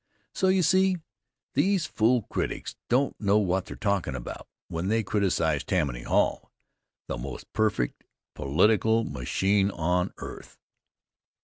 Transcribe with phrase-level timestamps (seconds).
[0.33, 0.97] So, you see,
[1.53, 6.51] these fool critics don't know what they're talkin' about when they criticize Tammany Hall,
[7.05, 8.03] the most perfect
[8.33, 10.57] political machine on earth.